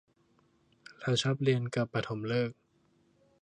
[0.99, 2.57] เราชอบเรียนกับปฐมฤกษ์